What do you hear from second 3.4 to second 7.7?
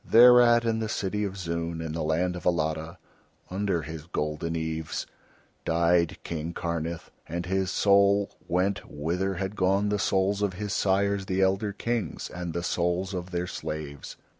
under his golden eaves, died King Karnith, and his